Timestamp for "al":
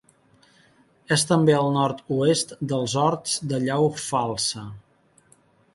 1.57-1.69